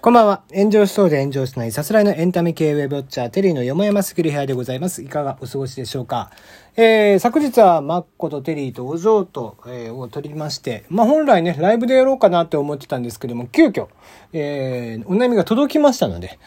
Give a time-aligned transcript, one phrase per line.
[0.00, 0.42] こんばんは。
[0.54, 5.02] 炎上しそうで炎上しないさすらいのエンタメ系ウェブウォッチャー、テリーのよもやますぎる部屋でございます。
[5.02, 6.30] いかがお過ごしでしょうか？
[6.76, 13.88] えー、昨日はマッコとテリーとお嬢と、えー、を撮りまして、まあ、本来ね、ライブでやろうかなって思ってたんですけども、急遽、
[14.32, 16.38] えー、お悩みが届きましたので、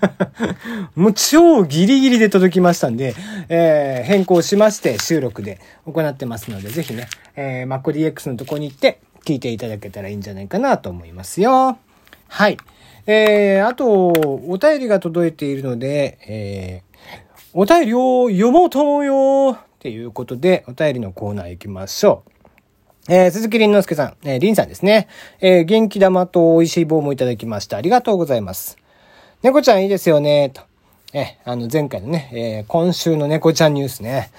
[0.94, 3.14] もう超ギリギリで届きましたんで、
[3.48, 11.78] えー、変更しまして収録で行ってますので、ぜひね、えー、マッコ DX のとこに行って聞いていただけたらいいんじゃないかなと思いますよ。
[12.28, 12.56] はい。
[13.06, 22.22] えー、あと、お便りが届いているので、えー、お便りを読もうと思うよっていうことで、お便りのコーナー行きましょ
[23.08, 23.12] う。
[23.12, 25.08] えー、鈴木林之介さん、えー、林さんですね。
[25.40, 27.76] えー、元気玉と美味しい棒もいただきました。
[27.76, 28.78] ありがとうございます。
[29.42, 30.62] 猫ちゃんいいですよね、と。
[31.12, 34.30] え、あの、前回のね、えー、今週の猫ちゃんニュースね。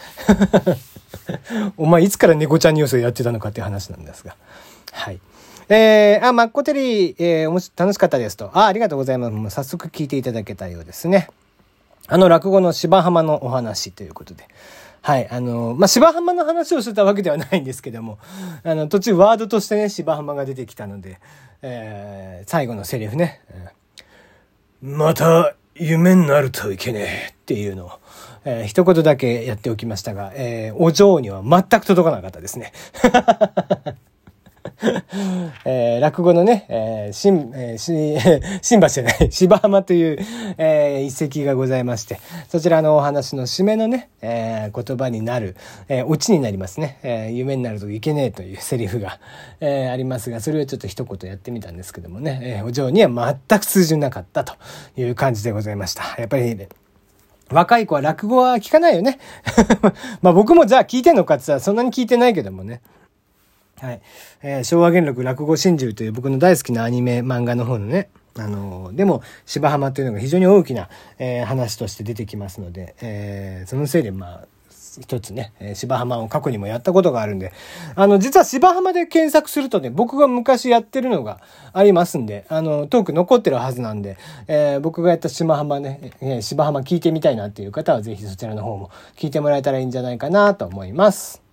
[1.76, 4.36] お前いつから猫ちゃんニュースをやってたのかっていう話なんですが。
[4.98, 5.20] はい。
[5.70, 8.50] えー、あ、マッコテリー、えー、楽しかったですと。
[8.54, 9.34] あ、ありがとうございます。
[9.34, 11.30] もう早速聞いていただけたようですね。
[12.08, 14.48] あの、落語の芝浜のお話ということで。
[15.02, 15.30] はい。
[15.30, 18.18] あの、まあ、芝浜の話をしてたわけではないんですけども、
[18.64, 21.20] あの、途中ワードとしてね、芝浜が出てきたので、
[21.62, 23.42] えー、最後のセリフね。
[24.82, 27.92] また、夢になるといけねえっていうのを、
[28.46, 32.72] えー、一言だけやっておきましたが、えー、お嬢には全く届かなかったですね。
[35.66, 40.18] えー、落語のね、えー、新、えー、 新橋じゃない、 芝浜という、
[40.58, 45.56] えー、一席がございまして、そちらのお話の締めのね、えー、言葉になる、
[45.90, 47.00] えー、オチになりますね。
[47.04, 49.20] えー、夢になるといけねえというセリフが、
[49.60, 54.54] えー、ありますが、それをちょっと一言やってみたんですけどもね、えー、お嬢には全く通じなかったと
[54.96, 56.04] いう感じでございました。
[56.18, 56.70] やっぱり、ね、
[57.50, 59.20] 若い子は落語は聞かないよね。
[60.22, 62.82] まあ僕もじゃあ聞いてんのかって言ったらそんなに聞いてないけどもね。
[63.80, 64.02] はい。
[64.42, 74.48] えー、昭和元禄落語真珠という僕の大好きなアニメ漫画の方のね、あのー、でも、芝浜というのが非常に大きな、えー、話として出てきますので、えー、そのせいで、まあ、
[75.00, 77.54] 一つね、え芝浜を過去にもやったことがあるんで、
[77.96, 81.40] あの、実は芝浜で検索するとね、僕が昔やってるのが
[81.72, 91.47] ありますんで、あの、トーク残ってるはずなんで、えー、僕がやった芝浜ね、えー、芝浜聞いてみたいなっていう方は、ぜひそちらの方も聞いてもらえたらいいんじゃないかなと思います。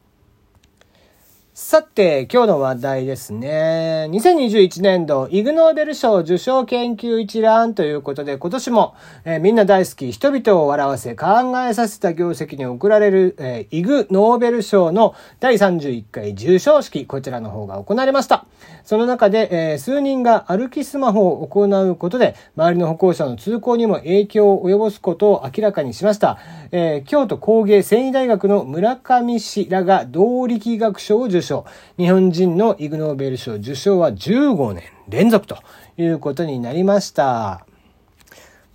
[1.57, 4.09] さて、今日の話題ですね。
[4.11, 11.27] 2021年度、イグノーベル賞受賞研究一覧ということで、今年も、えー、みんな大好き、人々を笑わせ、考
[11.61, 18.47] えさせた業績に贈られる、えー、イグノーベル賞の第31回受賞式、こちらの方が行われました。
[18.83, 26.37] その中で、えー、数人が歩きスマホを行うことで、周りの歩行者の通行にも影響を及ぼすことを明らかにしました。
[26.73, 31.65] え京都工芸繊維大学の村上氏らが動力学賞を受賞賞。
[31.97, 35.59] 日本人のイグノーベル賞受賞は15年連続と
[35.97, 37.65] いうことになりました。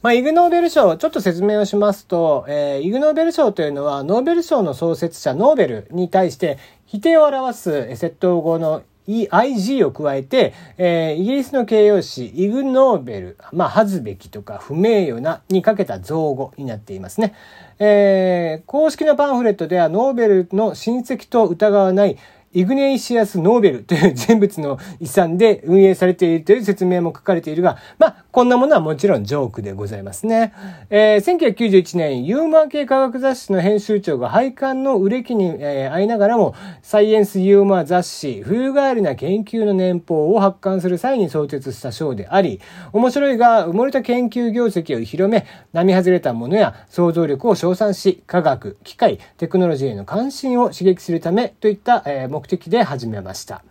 [0.02, 17.34] まあ、イグノーベル賞、ちょっと説明をしますと、えー、イグノーベル賞というのは、ノーベル賞の創設者、ノーベルに対して、否定を表す窃盗語の EIG を加えて、えー、イギリスの形容詞、イグノーベル、まあ、恥ずべきとか不名誉なにかけた造語になっていますね。
[17.80, 22.18] えー、公式のパンフレットではノーベルの親戚と疑わない
[22.54, 30.54] イグネイシアス・ノーベルという人物の遺産で運営されているという説明も書かれているが、まあ、こんなものはもちろんジョークでございますね。
[30.92, 36.54] えー、1991年、ユーモア系科学雑誌の編集長が廃刊の憂き目に、えー、会いながらも、
[36.84, 42.62] サイエンスユーモア雑誌、冬帰りな研究の年報を発刊する際に創設した賞であり、
[42.94, 53.64] 面白いが埋もれた研究業績を広め、並外れたものや想像力を称賛し、科学、機械、テクノロジーへの関心を刺激するためといった、えー、目的で始めました。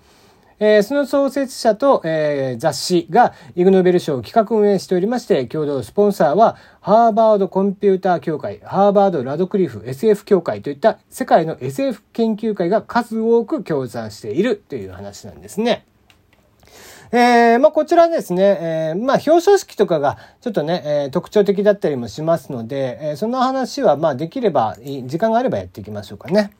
[0.60, 15.84] えー、その創設者と、えー、雑誌がイグノベル賞を企画運営しておりまして、共同スポンサーはハーバードコンピューター協会、ハーバードラドクリフ SF 協会といった世界の SF 研究会が数多く協賛しているという話なんですね。
[17.10, 26.50] えー、まあ、こちらですね、えー、まあ、表彰式とかがちょっとね、えー、特徴的だったりもしますので、え、その話は、まあ、できれば、時間があればやっていきましょうかね。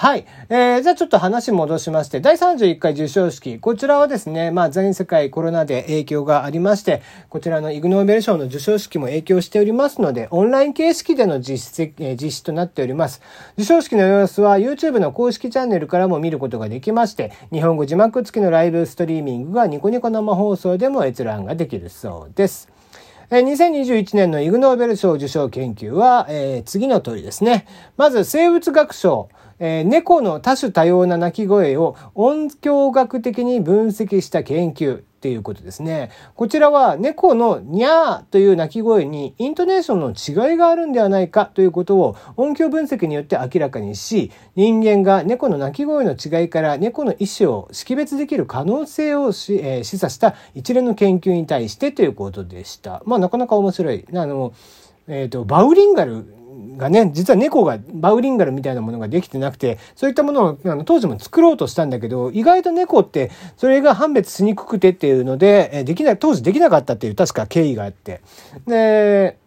[0.00, 0.24] はい。
[0.48, 3.58] えー、じゃあちょっと話戻しまして、第31回授賞式。
[3.58, 13.20] こちらはですね、まあ全世界コロナで影響がありまして、こちらのイグノーベル賞の授賞式も影響しておりますので、オンライン形式での実績、え、実施となっております。
[13.56, 22.70] 授賞式の様子は YouTube の公式チャンネルからも見ることができまして、日本語字幕付きのライブストリーミングがニコニコ生放送でも閲覧ができるそうです。
[23.30, 27.66] 2021年のイグノーベル賞受賞研究は、えー、次の通りですね。
[27.98, 29.28] まず、生物学賞。
[29.60, 35.02] えー、猫の多種多様な鳴き声を音響学的に分析した研究。
[35.20, 36.10] っていうことですね。
[36.34, 40.12] こちらは猫のニャーという鳴き声にイントネーションの
[40.50, 53.02] 違いがあるんではないかということを音響分析によって明らかにし、人間が猫の鳴き声の違いから猫の意思を識別できる可能性を、えー、示唆した一連の研究に対してということでした。
[53.04, 54.06] まあなかなか面白い。
[54.14, 54.54] あの、
[55.06, 56.24] えっ、ー、と、バウリンガル
[56.76, 68.20] がね、実は猫がバウリンガルみたいなものができてなくて、そういったものをあの当時も作ろうとしたんだけど、意外と猫ってそれが判別しにくくてっていうので、できない、当時できなかったっていう確か経緯があって。
[68.66, 69.38] で、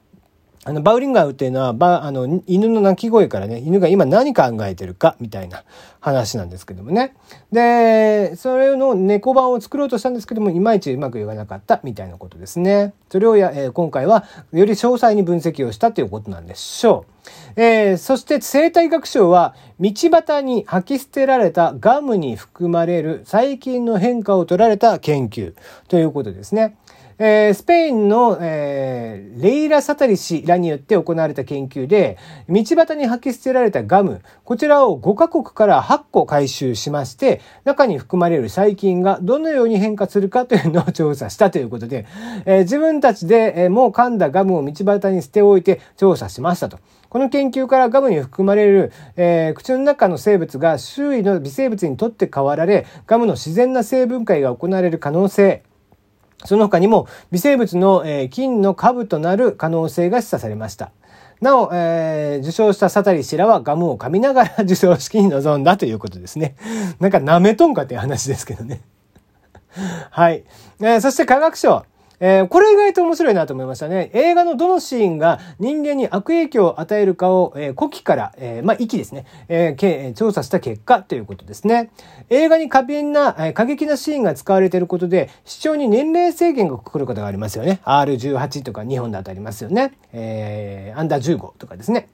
[0.66, 5.64] あの、バウリンガーっていうのは、ば、あの、犬の鳴き声からね、犬が今何考えてるか、みたいな
[6.00, 7.16] 話なんですけどもね。
[7.52, 12.94] で、それの猫版を作ろうとしたんですけども、いまいちうまくいかなかった、みたいなことですね。
[13.10, 14.24] それをや、えー、今回は、
[14.54, 17.62] より詳細に分析をしたということなんでしょう。
[17.62, 25.54] えー、そして生態学賞は、道端に吐き捨てられたガムに含まれる細菌の変化を取られた研究
[25.90, 26.78] ということですね。
[27.26, 32.18] えー、スペインの、えー、レイラ・サタリ氏らによって行われた研究で、
[32.50, 42.06] 道端に吐き捨てられたガム、こちらを5カ国から8個回収しまして、中に含まれる細菌がどのように変化するかというのを調査したということで、
[42.44, 46.80] えー、自分たちで、えもう噛んだガムを道端に捨ておいて調査しましたと。
[47.08, 55.64] この研究からガムに含まれる、えー、口の中の生物が周囲の微生物にとって変わられ、ガムの自然な成分解が行われる可能性、
[56.46, 60.92] その他にも微生物の、えー、菌の株となる可能性が示唆されました。
[61.42, 66.56] なお、えー、受賞したサタリ氏らはガムを噛みながら受賞式に臨んだということですね。
[67.00, 68.82] なんか舐めとんかっていう話ですけどね。
[70.10, 70.44] はい。
[70.80, 71.86] えー、そして科学賞。
[72.20, 74.10] えー、これ意外と面白いなと思いましたね。
[74.14, 81.92] 映画のどのシーンが人間に悪影響を与えるかを、えー、呼気から、えー、まあ、息ですね、えー、調査した結果ということですね。
[82.30, 87.82] 映画に過敏な、えー、過激なシーンが使われていることで、視聴に年齢制限が来ることがありますよね。
[87.84, 89.94] R18 とか日本だとありますよね。
[90.12, 92.10] えー、アンダー15とかですね。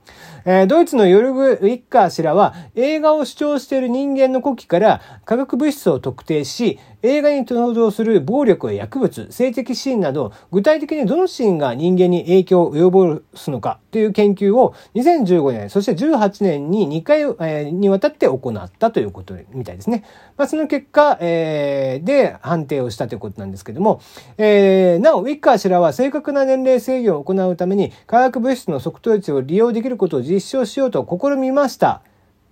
[0.46, 20.04] えー、ドイツのヨルグ・ウィッカー氏らは、映画を視聴している人間の呼気から化学物質を特定し、映画に登場する暴力や薬物、性的シーンなど、具体的にどのシーンが人間に影響を及ぼすのかという研究を2015年、そして18年に2回、えー、にわたって行ったということみたいですね。
[20.38, 24.02] まあ、その結果、えー、で判定をしたということなんですけども、
[24.38, 32.02] えー、なお、ウィッカー氏らは正確な年齢制御を行うために化学物質の測定値を利用できることを実証しようと試みました。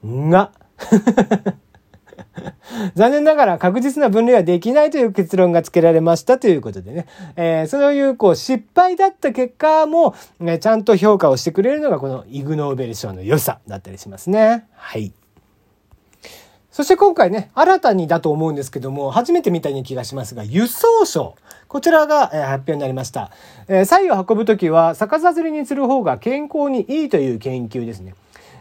[0.04, 0.52] が、
[2.96, 7.06] 残念ながら確実な分類はできないという結論がつけられましたということでね、
[7.36, 14.66] えー、そういうこう失敗だった結果も、ね、ちゃんと評価をしてくれるのがこのイグ・ノーベル賞の良さだったりしますね。
[14.76, 15.14] はい。
[16.78, 21.34] そして今回ね、新たにだと思うんですけども、初めて見たような気がしますが、輸送賞。
[21.68, 23.32] こちらが、えー、発表になりました。
[23.68, 28.14] えー、を運ぶときは逆さずりにする方が健康にいいという研究ですね。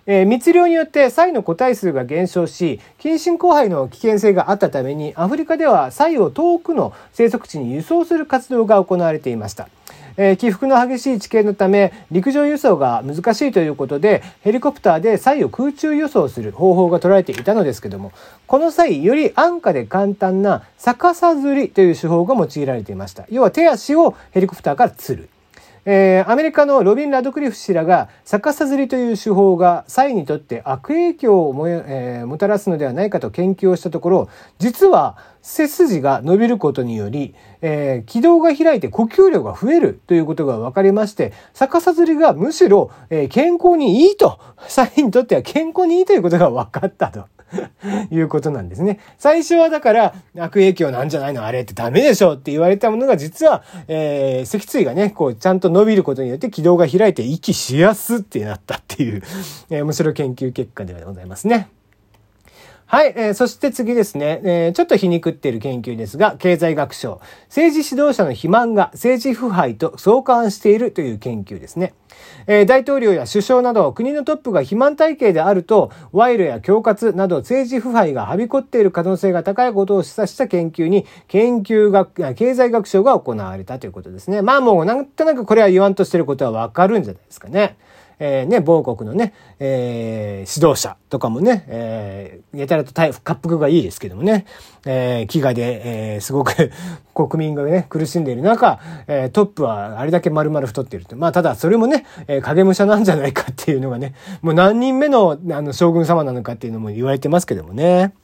[0.07, 9.69] えー、密漁によってサイの個体数が減少し、近親交配の危険性があったために、アフリカではサイを遠くの生息地に輸送する活動が行われていました。
[10.17, 18.13] えー、起伏の激しい地形のため陸上輸送が難しいということでヘリコプターでサイを空中輸送する方法が取られていたのですけども
[18.47, 25.29] この際より安価で簡単な逆さ吊りという手法が用いられていました要は手足をヘリコプターから吊る
[25.89, 34.29] えー、アメリカのロビン・ラドクリフ氏らが逆さ釣りという手法がサイにとって悪影響をも,、えー、もたらすのではないかと研究をしたところ
[34.59, 47.36] 実は背筋が伸びることにより、えー、気道が開いて呼吸量が増えるということが分かりまして逆さ釣りがむしろ、え、健康にいいとサイにとっては健康にいいということが分かったと。
[48.11, 49.01] いうことなんですね。
[49.19, 51.45] 最初はだから悪影響なんじゃないの？
[51.45, 59.23] あれってダメでしょって言われたものが実は、えー、脊椎がね、こうちゃんと伸びることによって軌道が開いて息しやすってなったっていう、
[59.71, 61.69] えー、面白い研究結果ではございますね。
[62.89, 71.95] はい、えー、そして次ですね、えー、ちょっと皮肉っている研究ですが、経済学賞、政治指導者の肥満が政治腐敗と相関しているという研究ですね。
[72.47, 84.43] えー、大統領や首相など国のトップが肥満体系であると、賄賂や恐喝など政治腐敗がはびこっている可能性が高いことを示唆した研究に、研究学、経済学賞が行われたということですね。
[84.43, 87.77] まあもうなんとなくこれは言わんとしてることはわかるんじゃないですかね。
[88.19, 94.47] えー、ね、某国のね、えー、指導者とかもね、えー、やたらと大滑腹がいいですけどもね、
[94.87, 96.71] えー、飢餓で、えー、すごく
[97.15, 101.17] 国民がね、苦しんでいる中、えー、トップはあれだけ丸々太っていると。
[101.17, 108.15] まあ、ただそれもね、えー、影武者なんじゃないかっていうのがね、もう何人目のあの将軍様なのかっていうのも言われてますけどもね。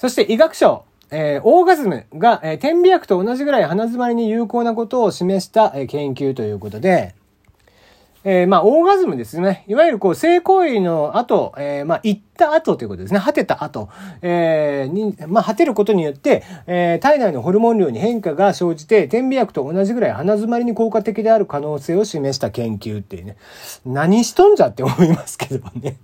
[0.00, 0.84] そして医学賞。
[1.10, 7.14] えー、オーガズムが、えー、点鼻薬と同じぐらい鼻詰まりに有効なことを示した、えー、研究ということで、
[8.24, 9.64] えー、まあ、オーガズムですね。
[9.68, 13.20] いわゆるこう、性行為の後、えー、まあ、行った後ということですね。
[13.20, 13.88] 果てた後、
[14.22, 23.36] えー、に、まあ、果てることによって、えー、体内のホルモン量に変化が生じて、点鼻薬と同じぐらい鼻詰まりに効果的である可能性を示した研究っていうね。
[23.86, 25.96] 何しとんじゃって思いますけどね。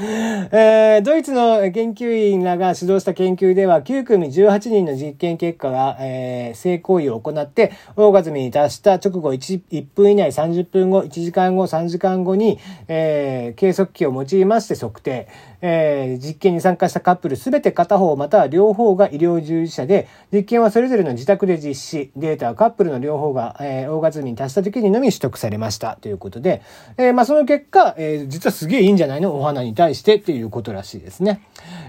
[0.00, 15.26] えー、ドイツの研究員らが主導した研究では、9組18人の実験結果が、えー、性行為を行って、オーガズミに達した直後 1, 1分以内30分後、1時間後、3時間後に、えー、計測器を用いまして測定。
[15.60, 22.10] えー、実験に参加したカップルすべて片方または両方が医療従事者で、実験はそれぞれの自宅で実施。
[22.16, 26.62] データはカップルの両方が、えー、オーガズミに達した時にのみ取得されましたということで、
[26.96, 29.34] えー、まあその結果、えー、実はすげえいいんじゃないの？
[29.34, 31.40] お花に対してっていうことらしいですね。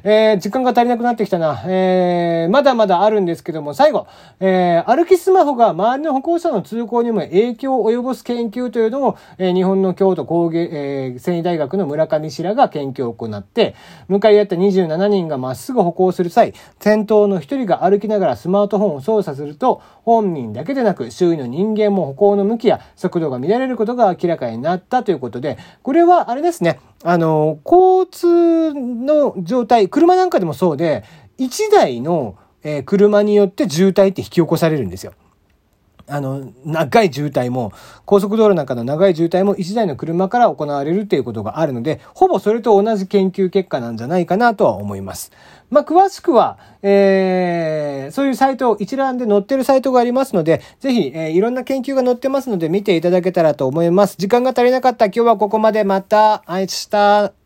[0.03, 1.63] えー、時間が足りなくなってきたな。
[1.67, 4.07] えー、まだまだあるんですけども、最後、
[4.39, 13.58] えー、歩きスマホが周りの歩行者の通行にも影響を及ぼす研究というのを、えー、日本の京都工芸、えー、繊維大学の村上氏らが研究を行っ、て、
[14.07, 31.03] 向かい合った27人がまっすぐ歩行する際、先頭の1人が歩きながらスマートフォンを操作すると、本人だけでなく周囲の人間も歩行の向きや速度が乱れることが明らかになったということで、これはあれですね、あの、交通の状態、車なんかでもそうで、
[31.37, 32.35] 1台の、
[32.85, 35.13] 車によって渋滞って引き起こされるんですよ。
[36.09, 37.71] あの、長い渋滞も、
[38.05, 45.31] 高速道路なんかの長い渋滞も1台の車から行われるっていうことがあるので、ほぼそれと同じ研究結果なんじゃないかなとは思います。
[45.69, 54.15] まあ、詳しくは、えー、そういうサイト、一覧で載ってるサイトがありますので、ぜひ、えー、いろんな研究が載ってますので見ていただけたらと思います。
[54.17, 55.83] 時間が足りなかった今日はここまで。
[55.83, 57.38] また、明日。